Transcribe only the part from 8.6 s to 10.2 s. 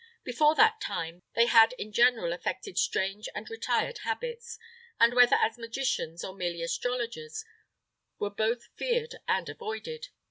feared and avoided.